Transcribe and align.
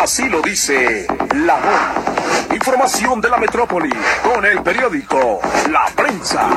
Así 0.00 0.30
lo 0.30 0.40
dice 0.40 1.06
la 1.34 1.56
voz. 1.56 2.54
Información 2.54 3.20
de 3.20 3.28
la 3.28 3.36
metrópoli 3.36 3.90
con 4.22 4.46
el 4.46 4.62
periódico 4.62 5.42
La 5.68 5.84
Prensa. 5.94 6.48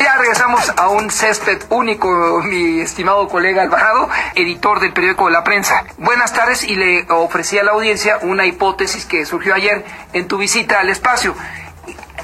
Ya 0.00 0.16
regresamos 0.16 0.72
a 0.76 0.88
un 0.88 1.08
césped 1.12 1.62
único, 1.68 2.42
mi 2.42 2.80
estimado 2.80 3.28
colega 3.28 3.62
Alvarado, 3.62 4.08
editor 4.34 4.80
del 4.80 4.92
periódico 4.92 5.30
La 5.30 5.44
Prensa. 5.44 5.84
Buenas 5.96 6.32
tardes 6.32 6.64
y 6.64 6.74
le 6.74 7.06
ofrecí 7.08 7.56
a 7.56 7.62
la 7.62 7.70
audiencia 7.70 8.18
una 8.22 8.44
hipótesis 8.44 9.06
que 9.06 9.24
surgió 9.24 9.54
ayer 9.54 9.84
en 10.12 10.26
tu 10.26 10.38
visita 10.38 10.80
al 10.80 10.88
espacio. 10.88 11.36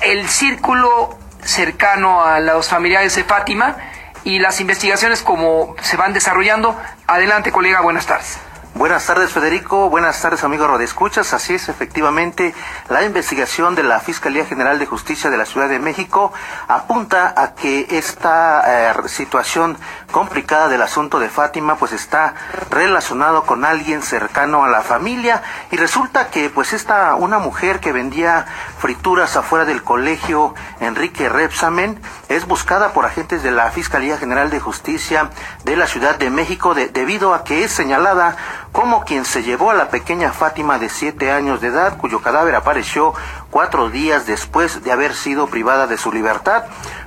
El 0.03 0.29
círculo 0.29 1.17
cercano 1.45 2.25
a 2.25 2.41
los 2.41 2.69
familiares 2.69 3.15
de 3.15 3.23
Fátima 3.23 3.77
y 4.25 4.41
las 4.41 4.61
investigaciones 4.61 5.23
como 5.23 5.77
se 5.83 5.97
van 5.97 6.13
desarrollando. 6.13 6.77
Adelante, 7.07 7.53
colega, 7.53 7.81
buenas 7.81 8.07
tardes. 8.07 8.41
Buenas 8.77 9.07
tardes, 9.07 9.31
Federico. 9.33 9.89
Buenas 9.89 10.21
tardes, 10.21 10.45
amigos 10.45 10.69
Rodescuchas. 10.69 11.33
Así 11.33 11.55
es, 11.55 11.71
efectivamente, 11.71 12.55
la 12.91 13.05
investigación 13.05 13.75
de 13.75 13.83
la 13.83 14.01
Fiscalía 14.01 14.45
General 14.45 14.79
de 14.79 14.85
Justicia 14.85 15.31
de 15.31 15.39
la 15.39 15.47
Ciudad 15.47 15.71
de 15.71 15.79
México 15.79 16.31
apunta 16.69 17.33
a 17.35 17.55
que 17.55 17.87
esta 17.93 18.91
eh, 18.91 19.09
situación 19.09 19.79
complicada 20.13 20.69
del 20.69 20.83
asunto 20.83 21.19
de 21.19 21.31
Fátima, 21.31 21.77
pues 21.77 21.93
está 21.93 22.35
relacionado 22.69 23.45
con 23.47 23.65
alguien 23.65 24.03
cercano 24.03 24.63
a 24.63 24.69
la 24.69 24.83
familia 24.83 25.43
y 25.71 25.79
resulta 25.79 26.29
que, 26.29 26.51
pues, 26.51 26.75
esta 26.75 27.15
una 27.15 27.39
mujer 27.39 27.81
que 27.81 27.93
vendía 27.93 28.45
frituras 28.79 29.37
afuera 29.37 29.65
del 29.65 29.83
colegio 29.83 30.55
Enrique 30.81 31.31
Repsamen 31.31 31.99
es 32.29 32.47
buscada 32.47 32.93
por 32.93 33.07
agentes 33.07 33.43
de 33.43 33.53
la 33.53 33.71
Fiscalía 33.71 34.19
General 34.19 34.51
de 34.51 34.61
Justicia 34.61 35.31
de 35.65 35.77
la 35.77 35.87
Ciudad 35.87 36.17
de 36.19 36.29
México 36.29 36.75
debido 36.75 37.33
a 37.33 37.43
que 37.43 37.65
es 37.65 37.73
señalada 37.73 38.37
como 38.77 39.07
quien 39.07 39.25
se 39.25 39.43
llevó 39.43 39.71
a 39.71 39.75
la 39.75 39.89
pequeña 39.89 40.35
Fátima 40.35 40.79
de 40.79 40.91
siete 40.91 41.31
años 41.31 41.63
de 41.63 41.69
edad, 41.69 41.97
cuyo 41.97 42.21
cadáver 42.21 42.55
apareció 42.55 43.15
cuatro 43.51 43.89
días 43.89 44.27
después 44.27 44.85
de 44.85 44.93
haber 44.93 45.15
sido 45.15 45.47
privada 45.47 45.87
de 45.87 45.97
su 45.97 46.13
libertad. 46.13 46.65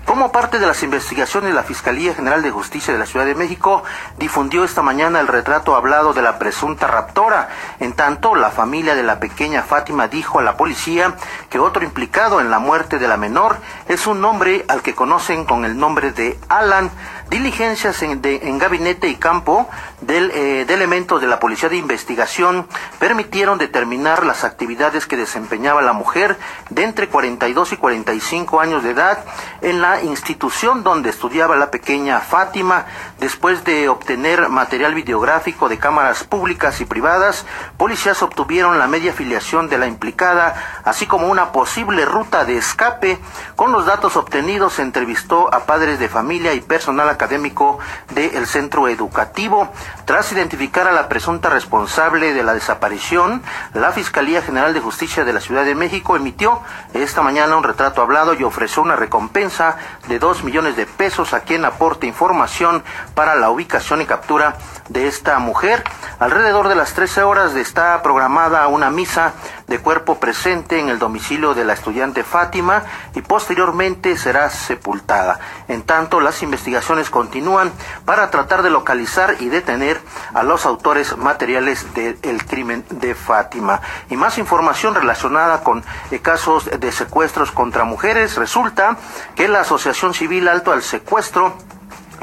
Como 0.09 0.31
parte 0.31 0.57
de 0.57 0.65
las 0.65 0.81
investigaciones, 0.81 1.53
la 1.53 1.61
Fiscalía 1.61 2.15
General 2.15 2.41
de 2.41 2.49
Justicia 2.49 2.91
de 2.91 2.97
la 2.97 3.05
Ciudad 3.05 3.27
de 3.27 3.35
México 3.35 3.83
difundió 4.17 4.63
esta 4.63 4.81
mañana 4.81 5.19
el 5.19 5.27
retrato 5.27 5.75
hablado 5.75 6.13
de 6.13 6.23
la 6.23 6.39
presunta 6.39 6.87
raptora. 6.87 7.49
En 7.79 7.93
tanto, 7.93 8.33
la 8.33 8.49
familia 8.49 8.95
de 8.95 9.03
la 9.03 9.19
pequeña 9.19 9.61
Fátima 9.61 10.07
dijo 10.07 10.39
a 10.39 10.41
la 10.41 10.57
policía 10.57 11.13
que 11.51 11.59
otro 11.59 11.83
implicado 11.83 12.41
en 12.41 12.49
la 12.49 12.57
muerte 12.57 12.97
de 12.97 13.07
la 13.07 13.17
menor 13.17 13.57
es 13.87 14.07
un 14.07 14.25
hombre 14.25 14.65
al 14.67 14.81
que 14.81 14.95
conocen 14.95 15.45
con 15.45 15.63
el 15.63 15.77
nombre 15.77 16.11
de 16.11 16.39
Alan. 16.49 16.89
Diligencias 17.29 18.01
en, 18.01 18.57
gabinete 18.57 19.09
y 19.09 19.15
campo 19.15 19.69
del, 20.01 20.31
eh, 20.31 20.65
de 20.65 20.73
elementos 20.73 21.21
de 21.21 21.27
la 21.27 21.39
Policía 21.39 21.69
de 21.69 21.77
Investigación 21.77 22.67
permitieron 22.97 23.59
determinar 23.59 24.25
las 24.25 24.43
actividades 24.43 25.05
que 25.05 25.17
desempeñaba 25.17 25.83
la 25.83 25.93
mujer 25.93 26.39
de 26.71 26.83
entre 26.83 27.07
42 27.07 27.73
y 27.73 27.77
45 27.77 28.59
años 28.59 28.81
de 28.81 28.89
edad 28.89 29.23
en 29.61 29.79
la 29.81 29.98
institución 30.01 30.83
donde 30.83 31.09
estudiaba 31.09 31.55
la 31.55 31.71
pequeña 31.71 32.19
Fátima. 32.19 32.85
Después 33.19 33.65
de 33.65 33.89
obtener 33.89 34.47
material 34.47 34.93
videográfico 34.95 35.67
de 35.67 35.77
cámaras 35.77 36.23
públicas 36.23 36.79
y 36.79 36.85
privadas, 36.85 37.45
policías 37.75 38.23
obtuvieron 38.23 38.79
la 38.79 38.87
media 38.87 39.11
afiliación 39.11 39.67
de 39.67 39.77
la 39.77 39.87
implicada, 39.87 40.81
así 40.85 41.05
como 41.05 41.27
una 41.27 41.51
posible 41.51 42.05
ruta 42.05 42.45
de 42.45 42.55
escape. 42.55 43.19
Con 43.57 43.73
los 43.73 43.85
datos 43.85 44.15
obtenidos 44.15 44.73
se 44.73 44.83
entrevistó 44.83 45.53
a 45.53 45.65
padres 45.65 45.99
de 45.99 46.07
familia 46.07 46.53
y 46.53 46.61
personal 46.61 47.09
académico 47.09 47.79
del 48.11 48.47
centro 48.47 48.87
educativo. 48.87 49.69
Tras 50.05 50.31
identificar 50.31 50.87
a 50.87 50.93
la 50.93 51.09
presunta 51.09 51.49
responsable 51.49 52.33
de 52.33 52.43
la 52.43 52.53
desaparición, 52.53 53.43
la 53.73 53.91
Fiscalía 53.91 54.41
General 54.41 54.73
de 54.73 54.79
Justicia 54.79 55.25
de 55.25 55.33
la 55.33 55.41
Ciudad 55.41 55.65
de 55.65 55.75
México 55.75 56.15
emitió 56.15 56.61
esta 56.93 57.21
mañana 57.21 57.57
un 57.57 57.63
retrato 57.63 58.01
hablado 58.01 58.33
y 58.33 58.43
ofreció 58.43 58.81
una 58.81 58.95
recompensa 58.95 59.75
de 60.07 60.19
dos 60.19 60.45
millones 60.45 60.77
de 60.77 60.85
pesos 60.85 61.33
a 61.33 61.41
quien 61.41 61.65
aporte 61.65 62.07
información 62.07 62.81
para 63.13 63.35
la 63.35 63.49
ubicación 63.49 64.01
y 64.01 64.05
captura 64.05 64.57
de 64.89 65.07
esta 65.07 65.39
mujer. 65.39 65.83
Alrededor 66.19 66.67
de 66.67 66.75
las 66.75 66.93
13 66.93 67.23
horas 67.23 67.55
está 67.55 68.01
programada 68.01 68.67
una 68.67 68.89
misa 68.89 69.33
de 69.67 69.79
cuerpo 69.79 70.19
presente 70.19 70.79
en 70.79 70.89
el 70.89 70.99
domicilio 70.99 71.53
de 71.53 71.63
la 71.63 71.73
estudiante 71.73 72.23
Fátima 72.23 72.83
y 73.15 73.21
posteriormente 73.21 74.17
será 74.17 74.49
sepultada. 74.49 75.39
En 75.67 75.83
tanto, 75.83 76.19
las 76.19 76.41
investigaciones 76.43 77.09
continúan 77.09 77.71
para 78.03 78.31
tratar 78.31 78.63
de 78.63 78.69
localizar 78.69 79.35
y 79.39 79.49
detener 79.49 80.01
a 80.33 80.43
los 80.43 80.65
autores 80.65 81.15
materiales 81.17 81.85
del 81.93 82.45
crimen 82.45 82.83
de 82.89 83.15
Fátima. 83.15 83.81
Y 84.09 84.17
más 84.17 84.37
información 84.37 84.95
relacionada 84.95 85.61
con 85.63 85.83
eh, 86.11 86.19
casos 86.19 86.69
de 86.79 86.91
secuestros 86.91 87.51
contra 87.51 87.83
mujeres. 87.83 88.35
Resulta 88.35 88.97
que 89.35 89.47
la 89.47 89.61
Asociación 89.61 90.13
Civil 90.13 90.47
Alto 90.47 90.71
al 90.71 90.81
Secuestro 90.81 91.55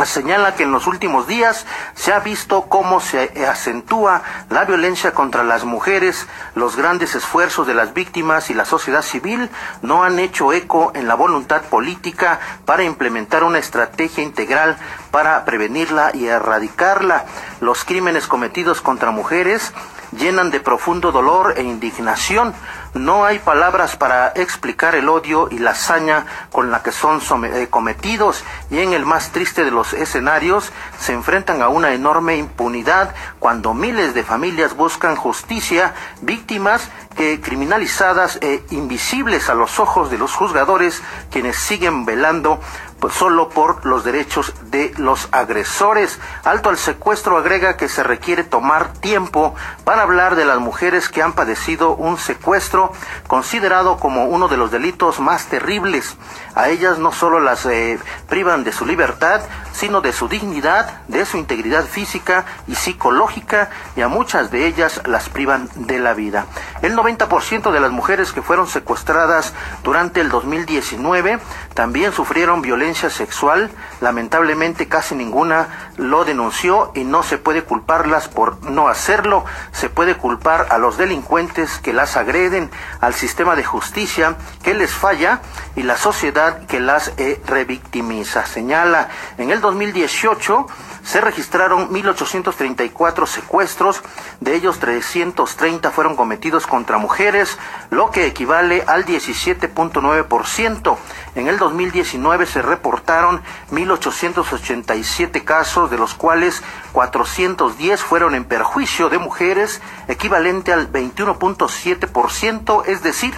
señala 0.04 0.54
que 0.54 0.64
en 0.64 0.72
los 0.72 0.86
últimos 0.86 1.26
días 1.26 1.64
se 1.94 2.12
ha 2.12 2.20
visto 2.20 2.66
cómo 2.68 3.00
se 3.00 3.30
acentúa 3.46 4.22
la 4.50 4.64
violencia 4.64 5.14
contra 5.14 5.42
las 5.42 5.64
mujeres, 5.64 6.26
los 6.54 6.76
grandes 6.76 7.14
esfuerzos 7.14 7.66
de 7.66 7.74
las 7.74 7.94
víctimas 7.94 8.50
y 8.50 8.54
la 8.54 8.64
sociedad 8.64 9.02
civil 9.02 9.48
no 9.82 10.04
han 10.04 10.18
hecho 10.18 10.52
eco 10.52 10.92
en 10.94 11.08
la 11.08 11.14
voluntad 11.14 11.62
política 11.62 12.40
para 12.64 12.84
implementar 12.84 13.44
una 13.44 13.58
estrategia 13.58 14.22
integral 14.22 14.76
para 15.10 15.44
prevenirla 15.44 16.10
y 16.12 16.26
erradicarla. 16.26 17.24
Los 17.60 17.84
crímenes 17.84 18.26
cometidos 18.26 18.82
contra 18.82 19.10
mujeres 19.10 19.72
llenan 20.12 20.50
de 20.50 20.60
profundo 20.60 21.12
dolor 21.12 21.54
e 21.56 21.62
indignación. 21.62 22.54
No 22.96 23.26
hay 23.26 23.38
palabras 23.38 23.94
para 23.94 24.28
explicar 24.28 24.94
el 24.94 25.10
odio 25.10 25.48
y 25.50 25.58
la 25.58 25.72
hazaña 25.72 26.24
con 26.50 26.70
la 26.70 26.82
que 26.82 26.92
son 26.92 27.20
eh, 27.44 27.68
cometidos 27.68 28.42
y 28.70 28.78
en 28.78 28.94
el 28.94 29.04
más 29.04 29.32
triste 29.32 29.64
de 29.64 29.70
los 29.70 29.92
escenarios 29.92 30.72
se 30.98 31.12
enfrentan 31.12 31.60
a 31.60 31.68
una 31.68 31.92
enorme 31.92 32.38
impunidad 32.38 33.14
cuando 33.38 33.74
miles 33.74 34.14
de 34.14 34.24
familias 34.24 34.74
buscan 34.74 35.14
justicia, 35.14 35.94
víctimas 36.22 36.88
que 37.14 37.40
criminalizadas 37.40 38.38
e 38.40 38.64
invisibles 38.70 39.50
a 39.50 39.54
los 39.54 39.78
ojos 39.78 40.10
de 40.10 40.18
los 40.18 40.34
juzgadores 40.34 41.02
quienes 41.30 41.56
siguen 41.56 42.06
velando 42.06 42.60
pues 43.00 43.14
solo 43.14 43.48
por 43.48 43.84
los 43.84 44.04
derechos 44.04 44.54
de 44.70 44.92
los 44.96 45.28
agresores. 45.32 46.18
Alto 46.44 46.70
al 46.70 46.78
secuestro 46.78 47.36
agrega 47.36 47.76
que 47.76 47.88
se 47.88 48.02
requiere 48.02 48.44
tomar 48.44 48.92
tiempo 48.94 49.54
para 49.84 50.02
hablar 50.02 50.34
de 50.34 50.44
las 50.44 50.58
mujeres 50.58 51.08
que 51.08 51.22
han 51.22 51.34
padecido 51.34 51.94
un 51.94 52.18
secuestro 52.18 52.85
considerado 53.26 53.98
como 53.98 54.26
uno 54.26 54.48
de 54.48 54.56
los 54.56 54.70
delitos 54.70 55.20
más 55.20 55.46
terribles. 55.46 56.16
A 56.54 56.68
ellas 56.68 56.98
no 56.98 57.12
solo 57.12 57.40
las 57.40 57.66
eh, 57.66 57.98
privan 58.28 58.64
de 58.64 58.72
su 58.72 58.86
libertad, 58.86 59.42
sino 59.76 60.00
de 60.00 60.12
su 60.12 60.26
dignidad, 60.26 61.02
de 61.06 61.26
su 61.26 61.36
integridad 61.36 61.84
física 61.84 62.46
y 62.66 62.74
psicológica, 62.74 63.68
y 63.94 64.00
a 64.00 64.08
muchas 64.08 64.50
de 64.50 64.66
ellas 64.66 65.02
las 65.04 65.28
privan 65.28 65.68
de 65.74 65.98
la 65.98 66.14
vida. 66.14 66.46
El 66.80 66.96
90% 66.96 67.70
de 67.70 67.80
las 67.80 67.90
mujeres 67.90 68.32
que 68.32 68.40
fueron 68.40 68.66
secuestradas 68.66 69.52
durante 69.84 70.20
el 70.22 70.30
2019 70.30 71.38
también 71.74 72.12
sufrieron 72.12 72.62
violencia 72.62 73.10
sexual. 73.10 73.70
Lamentablemente 74.00 74.88
casi 74.88 75.14
ninguna 75.14 75.90
lo 75.96 76.24
denunció 76.24 76.92
y 76.94 77.04
no 77.04 77.22
se 77.22 77.36
puede 77.36 77.62
culparlas 77.62 78.28
por 78.28 78.62
no 78.70 78.88
hacerlo. 78.88 79.44
Se 79.72 79.90
puede 79.90 80.16
culpar 80.16 80.68
a 80.70 80.78
los 80.78 80.96
delincuentes 80.96 81.78
que 81.78 81.92
las 81.92 82.16
agreden, 82.16 82.70
al 83.00 83.12
sistema 83.12 83.56
de 83.56 83.64
justicia 83.64 84.36
que 84.62 84.74
les 84.74 84.92
falla 84.92 85.40
y 85.74 85.82
la 85.82 85.96
sociedad 85.96 86.66
que 86.66 86.80
las 86.80 87.12
eh, 87.18 87.42
revictimiza. 87.46 88.46
Señala, 88.46 89.08
en 89.36 89.50
el 89.50 89.60
2018 89.66 90.66
se 91.02 91.20
registraron 91.20 91.90
1.834 91.90 93.26
secuestros, 93.26 94.02
de 94.40 94.56
ellos 94.56 94.78
330 94.80 95.90
fueron 95.90 96.16
cometidos 96.16 96.66
contra 96.66 96.98
mujeres, 96.98 97.58
lo 97.90 98.10
que 98.10 98.26
equivale 98.26 98.82
al 98.86 99.04
17.9%. 99.04 100.96
En 101.36 101.48
el 101.48 101.58
2019 101.58 102.46
se 102.46 102.62
reportaron 102.62 103.42
1.887 103.70 105.44
casos, 105.44 105.90
de 105.90 105.98
los 105.98 106.14
cuales 106.14 106.62
410 106.92 108.02
fueron 108.02 108.34
en 108.34 108.44
perjuicio 108.44 109.08
de 109.08 109.18
mujeres, 109.18 109.80
equivalente 110.08 110.72
al 110.72 110.90
21.7%, 110.90 112.82
es 112.86 113.02
decir, 113.02 113.34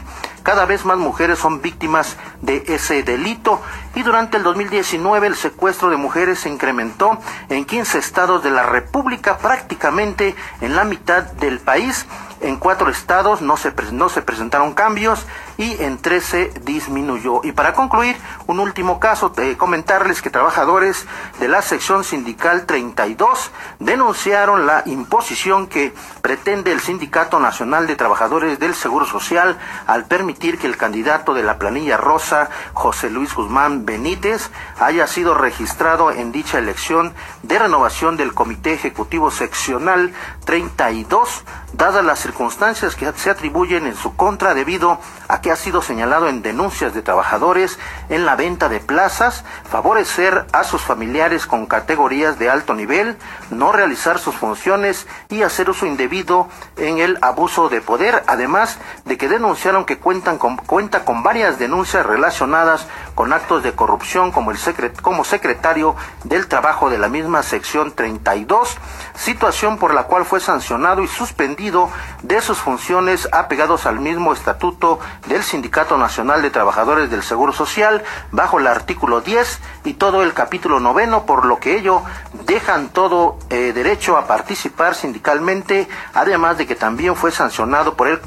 cada 0.49 0.65
vez 0.65 0.87
más 0.87 0.97
mujeres 0.97 1.39
son 1.39 1.61
víctimas 1.61 2.17
de 2.41 2.65
ese 2.69 3.03
delito. 3.03 3.61
Y 3.95 4.03
durante 4.03 4.39
el 4.39 4.43
2019 4.43 5.27
el 5.27 5.37
secuestro 5.37 5.91
de 5.91 5.99
mujeres 5.99 6.39
se 6.39 6.49
incrementó 6.49 7.19
en 7.51 7.67
15 7.67 7.99
estados 7.99 8.43
de 8.43 8.51
la 8.51 8.63
República, 8.63 9.37
prácticamente 9.37 10.35
en 10.63 10.75
la 10.75 10.85
mitad 10.85 11.23
del 11.23 11.61
país. 11.61 12.07
En 12.41 12.57
cuatro 12.57 12.89
estados 12.89 13.43
no 13.43 13.59
se, 13.59 13.75
no 13.93 14.09
se 14.09 14.23
presentaron 14.23 14.73
cambios 14.73 15.27
y 15.59 15.83
en 15.83 15.99
13 15.99 16.53
disminuyó. 16.63 17.41
Y 17.43 17.53
para 17.53 17.75
concluir, 17.75 18.17
un 18.47 18.61
último 18.61 19.01
caso, 19.01 19.29
de 19.29 19.57
comentarles 19.57 20.23
que 20.23 20.31
trabajadores 20.31 21.07
de 21.41 21.49
la 21.49 21.61
sección 21.63 22.05
sindical 22.05 22.65
32 22.65 23.51
denunciaron 23.81 24.67
la 24.67 24.85
imposición 24.87 25.67
que 25.67 25.93
pretende 26.23 26.73
el 26.73 26.81
Sindicato 26.81 27.41
Nacional 27.41 27.89
de 27.89 27.97
Trabajadores 27.97 28.61
del 28.61 28.75
Seguro 28.75 29.05
Social 29.05 29.59
al 29.87 30.07
permitir 30.07 30.59
que 30.59 30.69
el 30.69 30.77
candidato 30.77 31.35
de 31.35 31.43
la 31.43 31.59
planilla 31.59 31.97
rosa, 31.97 32.51
José 32.73 33.11
Luis 33.11 33.35
Guzmán 33.35 33.85
Benítez, 33.85 34.51
haya 34.79 35.09
sido 35.09 35.35
registrado 35.35 36.13
en 36.13 36.31
dicha 36.31 36.59
elección 36.59 37.13
de 37.43 37.59
renovación 37.59 38.17
del 38.17 38.33
Comité 38.33 38.75
Ejecutivo 38.75 39.33
Seccional 39.33 40.13
32, 40.45 41.43
dadas 41.73 42.05
las 42.05 42.21
circunstancias 42.21 42.95
que 42.95 43.13
se 43.17 43.31
atribuyen 43.31 43.87
en 43.87 43.97
su 43.97 44.15
contra 44.15 44.55
debido 44.55 45.01
a 45.27 45.41
que 45.41 45.48
ha 45.51 45.57
sido 45.57 45.83
señalado 45.83 46.29
en 46.29 46.43
denuncias 46.43 46.95
de 46.95 47.03
trabajadores 47.03 47.79
en 48.09 48.27
la 48.27 48.37
venta 48.37 48.69
de 48.69 48.81
plazas, 48.81 49.45
favorecer 49.71 50.47
a 50.53 50.65
sus 50.65 50.83
familiares 50.83 51.47
con 51.47 51.67
categorías 51.67 52.39
de 52.39 52.51
alto 52.51 52.75
nivel, 52.75 53.17
no 53.51 53.73
realizar 53.73 54.19
sus 54.19 54.35
funciones 54.35 55.07
y 55.29 55.43
hacer 55.43 55.71
uso 55.71 55.87
indebido 55.87 56.49
en 56.77 56.99
el 56.99 57.19
abuso 57.23 57.69
de 57.69 57.81
poder, 57.81 58.23
además 58.27 58.79
de 59.05 59.19
que 59.19 59.29
denunciaron 59.29 59.85
que 59.85 59.99
cuentan 59.99 60.39
con, 60.39 60.57
cuenta 60.57 61.05
con 61.05 61.23
varias 61.23 61.59
denuncias 61.59 62.05
relacionadas 62.05 62.87
con 63.15 63.33
actos 63.33 63.63
de 63.63 63.73
corrupción 63.73 64.33
como, 64.33 64.51
el 64.51 64.59
como 65.03 65.25
secretario 65.25 65.97
del 66.25 66.47
trabajo 66.47 66.91
de 66.91 66.99
la 66.99 67.09
misma 67.09 67.43
sección 67.43 67.93
32, 67.93 68.77
situación 69.15 69.79
por 69.79 69.95
la 69.95 70.05
cual 70.05 70.25
fue 70.25 70.41
sancionado 70.41 71.03
y 71.03 71.09
suspendido 71.09 71.91
de 72.23 72.41
sus 72.41 72.59
funciones 72.59 73.29
apegados 73.33 73.87
al 73.87 74.01
mismo 74.01 74.33
estatuto 74.33 75.01
del 75.39 75.45
Sindicato 75.45 75.97
Nacional 75.97 76.43
de 76.43 76.51
Trabajadores 76.51 77.11
del 77.13 77.23
Seguro 77.23 77.53
Social 77.53 78.03
bajo 78.33 78.59
el 78.59 78.67
artículo 78.67 79.21
10 79.21 79.61
y 79.85 79.95
todo 79.95 80.25
el 80.25 80.33
capítulo 80.33 80.81
noveno, 80.81 81.27
por 81.27 81.47
lo 81.47 81.61
que 81.61 81.79
ello 81.79 82.03
dejan 82.45 82.89
todo 82.89 83.39
eh, 83.49 83.73
derecho 83.73 84.17
a 84.17 84.27
participar 84.27 84.97
sindicalmente, 84.97 85.87
además 86.13 86.59
de 86.59 86.67
que 86.67 86.75
también 86.75 87.15
fue 87.15 87.31
sancionado 87.31 87.95
por 87.95 88.09
el, 88.09 88.21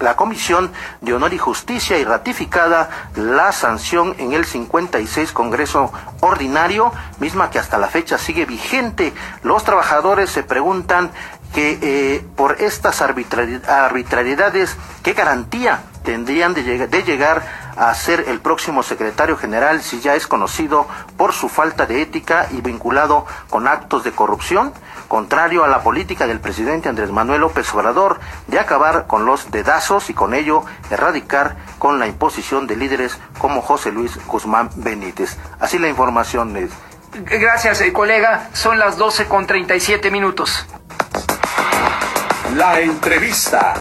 la 0.00 0.16
Comisión 0.16 0.72
de 1.02 1.12
Honor 1.12 1.34
y 1.34 1.38
Justicia 1.38 1.98
y 1.98 2.04
ratificada 2.04 2.88
la 3.14 3.52
sanción 3.52 4.14
en 4.16 4.32
el 4.32 4.46
56 4.46 5.32
Congreso 5.32 5.92
Ordinario, 6.20 6.94
misma 7.20 7.50
que 7.50 7.58
hasta 7.58 7.76
la 7.76 7.88
fecha 7.88 8.16
sigue 8.16 8.46
vigente. 8.46 9.12
Los 9.42 9.64
trabajadores 9.64 10.30
se 10.30 10.42
preguntan 10.42 11.10
que 11.54 11.78
eh, 11.82 12.24
por 12.36 12.62
estas 12.62 13.02
arbitrariedades, 13.02 14.78
¿qué 15.02 15.12
garantía 15.12 15.82
tendrían 16.02 16.54
de, 16.54 16.86
de 16.86 17.02
llegar 17.02 17.42
a 17.76 17.94
ser 17.94 18.24
el 18.28 18.40
próximo 18.40 18.82
secretario 18.82 19.36
general 19.36 19.82
si 19.82 20.00
ya 20.00 20.14
es 20.14 20.26
conocido 20.26 20.86
por 21.16 21.32
su 21.32 21.48
falta 21.48 21.86
de 21.86 22.02
ética 22.02 22.48
y 22.50 22.60
vinculado 22.60 23.26
con 23.50 23.66
actos 23.66 24.04
de 24.04 24.12
corrupción, 24.12 24.72
contrario 25.08 25.64
a 25.64 25.68
la 25.68 25.82
política 25.82 26.26
del 26.26 26.40
presidente 26.40 26.88
Andrés 26.88 27.10
Manuel 27.10 27.40
López 27.40 27.72
Obrador 27.74 28.20
de 28.46 28.58
acabar 28.58 29.06
con 29.06 29.24
los 29.24 29.50
dedazos 29.50 30.10
y 30.10 30.14
con 30.14 30.34
ello 30.34 30.64
erradicar 30.90 31.56
con 31.78 31.98
la 31.98 32.06
imposición 32.06 32.66
de 32.66 32.76
líderes 32.76 33.18
como 33.38 33.62
José 33.62 33.92
Luis 33.92 34.18
Guzmán 34.26 34.70
Benítez. 34.76 35.36
Así 35.60 35.78
la 35.78 35.88
información 35.88 36.56
es. 36.56 36.70
Gracias, 37.14 37.80
eh, 37.82 37.92
colega. 37.92 38.48
Son 38.52 38.78
las 38.78 38.96
12 38.96 39.26
con 39.26 39.46
37 39.46 40.10
minutos. 40.10 40.66
La 42.56 42.80
entrevista. 42.80 43.70